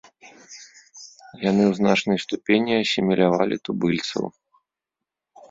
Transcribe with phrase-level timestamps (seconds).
[1.49, 4.23] Яны ў значнай ступені асімілявалі тубыльцаў.